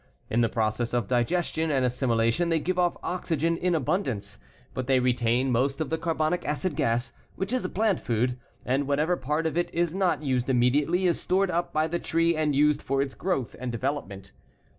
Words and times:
In 0.31 0.41
the 0.41 0.49
process 0.49 0.93
of 0.95 1.07
digestion 1.07 1.69
and 1.69 1.85
assimilation 1.85 2.49
they 2.49 2.57
give 2.59 2.79
off 2.79 2.97
oxygen 3.03 3.55
in 3.55 3.75
abundance, 3.75 4.39
but 4.73 4.87
they 4.87 4.99
retain 4.99 5.51
most 5.51 5.79
of 5.79 5.91
the 5.91 5.97
carbonic 5.99 6.43
acid 6.43 6.75
gas, 6.75 7.13
which 7.35 7.53
is 7.53 7.63
a 7.65 7.69
plant 7.69 7.99
food, 7.99 8.39
and 8.65 8.87
whatever 8.87 9.15
part 9.15 9.45
of 9.45 9.55
it 9.55 9.69
is 9.71 9.93
not 9.93 10.23
used 10.23 10.49
immediately 10.49 11.05
is 11.05 11.21
stored 11.21 11.51
up 11.51 11.71
by 11.71 11.85
the 11.85 11.99
tree 11.99 12.35
and 12.35 12.55
used 12.55 12.81
for 12.81 12.99
its 12.99 13.13
growth 13.13 13.55
and 13.59 13.71
development. 13.71 14.31